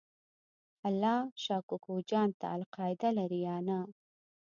[0.87, 3.79] الله شا کوکو جان ته القاعده لرې یا نه؟